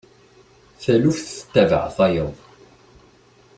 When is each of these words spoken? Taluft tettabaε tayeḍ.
Taluft 0.81 1.27
tettabaε 1.31 1.89
tayeḍ. 1.97 2.31